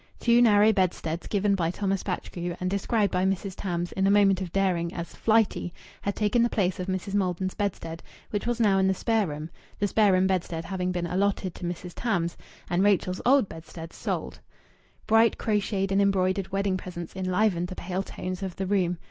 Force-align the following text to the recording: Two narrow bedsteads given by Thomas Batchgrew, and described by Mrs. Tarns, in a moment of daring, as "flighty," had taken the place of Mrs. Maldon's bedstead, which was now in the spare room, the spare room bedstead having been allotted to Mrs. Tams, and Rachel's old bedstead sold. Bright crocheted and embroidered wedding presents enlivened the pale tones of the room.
Two 0.19 0.41
narrow 0.41 0.73
bedsteads 0.73 1.27
given 1.27 1.53
by 1.53 1.69
Thomas 1.69 2.01
Batchgrew, 2.01 2.57
and 2.59 2.71
described 2.71 3.11
by 3.11 3.23
Mrs. 3.23 3.53
Tarns, 3.55 3.91
in 3.91 4.07
a 4.07 4.09
moment 4.09 4.41
of 4.41 4.51
daring, 4.51 4.91
as 4.95 5.13
"flighty," 5.13 5.71
had 6.01 6.15
taken 6.15 6.41
the 6.41 6.49
place 6.49 6.79
of 6.79 6.87
Mrs. 6.87 7.13
Maldon's 7.13 7.53
bedstead, 7.53 8.01
which 8.31 8.47
was 8.47 8.59
now 8.59 8.79
in 8.79 8.87
the 8.87 8.95
spare 8.95 9.27
room, 9.27 9.47
the 9.77 9.87
spare 9.87 10.13
room 10.13 10.25
bedstead 10.25 10.65
having 10.65 10.91
been 10.91 11.05
allotted 11.05 11.53
to 11.53 11.65
Mrs. 11.65 11.91
Tams, 11.95 12.35
and 12.67 12.83
Rachel's 12.83 13.21
old 13.27 13.47
bedstead 13.47 13.93
sold. 13.93 14.39
Bright 15.05 15.37
crocheted 15.37 15.91
and 15.91 16.01
embroidered 16.01 16.51
wedding 16.51 16.77
presents 16.77 17.15
enlivened 17.15 17.67
the 17.67 17.75
pale 17.75 18.01
tones 18.01 18.41
of 18.41 18.55
the 18.55 18.65
room. 18.65 18.97